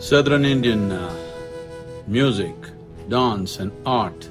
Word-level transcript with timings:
Southern 0.00 0.44
Indian 0.44 0.92
uh, 0.92 1.12
music, 2.06 2.54
dance 3.08 3.58
and 3.58 3.72
art 3.84 4.30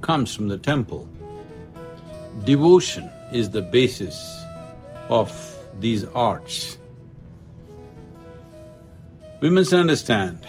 comes 0.00 0.34
from 0.34 0.48
the 0.48 0.58
temple. 0.58 1.08
Devotion 2.42 3.08
is 3.32 3.50
the 3.50 3.62
basis 3.62 4.42
of 5.08 5.30
these 5.78 6.04
arts. 6.06 6.76
We 9.40 9.48
must 9.48 9.72
understand, 9.72 10.44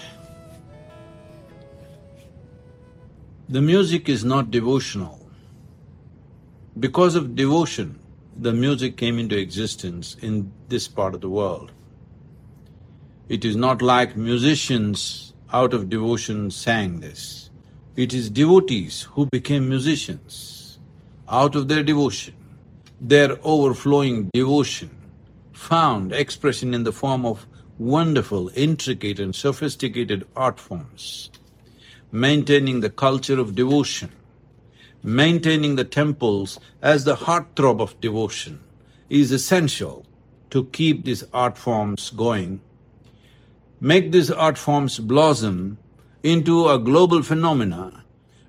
the 3.47 3.61
music 3.61 4.09
is 4.09 4.25
not 4.25 4.49
devotional. 4.49 5.23
Because 6.79 7.13
of 7.13 7.35
devotion, 7.35 7.99
the 8.35 8.53
music 8.53 8.97
came 8.97 9.19
into 9.19 9.37
existence 9.37 10.17
in 10.19 10.51
this 10.67 10.87
part 10.87 11.13
of 11.13 11.21
the 11.21 11.29
world. 11.29 11.71
It 13.29 13.45
is 13.45 13.55
not 13.55 13.83
like 13.83 14.17
musicians 14.17 15.33
out 15.53 15.75
of 15.75 15.87
devotion 15.87 16.49
sang 16.49 16.99
this. 16.99 17.51
It 17.95 18.11
is 18.11 18.27
devotees 18.27 19.03
who 19.03 19.27
became 19.27 19.69
musicians 19.69 20.79
out 21.29 21.55
of 21.55 21.67
their 21.67 21.83
devotion. 21.83 22.33
Their 22.99 23.37
overflowing 23.43 24.31
devotion 24.33 24.89
found 25.53 26.11
expression 26.11 26.73
in 26.73 26.85
the 26.85 26.91
form 26.91 27.23
of 27.23 27.45
wonderful, 27.77 28.49
intricate 28.55 29.19
and 29.19 29.35
sophisticated 29.35 30.25
art 30.35 30.59
forms, 30.59 31.29
maintaining 32.11 32.79
the 32.79 32.89
culture 32.89 33.39
of 33.39 33.53
devotion, 33.53 34.11
maintaining 35.03 35.75
the 35.75 35.85
temples 35.85 36.59
as 36.81 37.03
the 37.03 37.15
heartthrob 37.15 37.79
of 37.79 38.01
devotion 38.01 38.59
is 39.07 39.31
essential 39.31 40.03
to 40.49 40.65
keep 40.65 41.05
these 41.05 41.23
art 41.31 41.59
forms 41.59 42.09
going 42.09 42.59
make 43.79 44.11
these 44.11 44.31
art 44.31 44.57
forms 44.57 44.99
blossom 44.99 45.77
into 46.23 46.67
a 46.67 46.79
global 46.79 47.23
phenomena 47.23 48.03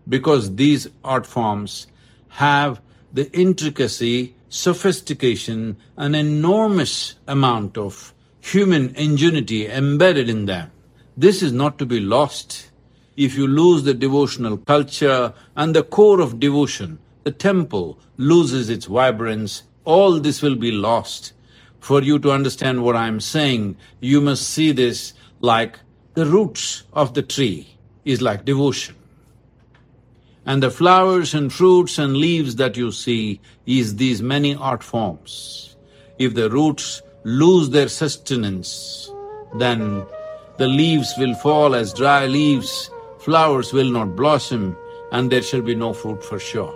because 0.08 0.56
these 0.56 0.88
art 1.04 1.26
forms 1.26 1.86
have 2.28 2.80
the 3.12 3.30
intricacy, 3.32 4.34
sophistication, 4.48 5.76
an 5.96 6.14
enormous 6.14 7.14
amount 7.26 7.76
of 7.76 8.14
human 8.40 8.94
ingenuity 8.96 9.66
embedded 9.66 10.28
in 10.28 10.46
them. 10.46 10.70
This 11.16 11.42
is 11.42 11.52
not 11.52 11.78
to 11.78 11.86
be 11.86 12.00
lost. 12.00 12.70
If 13.16 13.36
you 13.36 13.46
lose 13.46 13.82
the 13.82 13.94
devotional 13.94 14.56
culture 14.56 15.34
and 15.56 15.74
the 15.74 15.82
core 15.82 16.20
of 16.20 16.40
devotion, 16.40 16.98
the 17.24 17.32
temple 17.32 17.98
loses 18.16 18.70
its 18.70 18.86
vibrance, 18.86 19.64
all 19.84 20.18
this 20.18 20.40
will 20.40 20.56
be 20.56 20.72
lost. 20.72 21.32
For 21.80 22.02
you 22.02 22.18
to 22.20 22.30
understand 22.30 22.82
what 22.84 22.96
I'm 22.96 23.20
saying, 23.20 23.76
you 24.00 24.20
must 24.20 24.48
see 24.48 24.72
this 24.72 25.14
like 25.40 25.78
the 26.14 26.26
roots 26.26 26.84
of 26.92 27.14
the 27.14 27.22
tree 27.22 27.76
is 28.04 28.20
like 28.20 28.44
devotion. 28.44 28.94
And 30.46 30.62
the 30.62 30.70
flowers 30.70 31.34
and 31.34 31.52
fruits 31.52 31.98
and 31.98 32.16
leaves 32.16 32.56
that 32.56 32.76
you 32.76 32.92
see 32.92 33.40
is 33.66 33.96
these 33.96 34.22
many 34.22 34.54
art 34.54 34.82
forms. 34.82 35.76
If 36.18 36.34
the 36.34 36.50
roots 36.50 37.02
lose 37.24 37.70
their 37.70 37.88
sustenance, 37.88 39.10
then 39.54 40.04
the 40.58 40.68
leaves 40.68 41.14
will 41.18 41.34
fall 41.34 41.74
as 41.74 41.94
dry 41.94 42.26
leaves, 42.26 42.90
flowers 43.18 43.72
will 43.72 43.90
not 43.90 44.16
blossom, 44.16 44.76
and 45.12 45.30
there 45.30 45.42
shall 45.42 45.62
be 45.62 45.74
no 45.74 45.92
fruit 45.92 46.22
for 46.24 46.38
sure. 46.38 46.74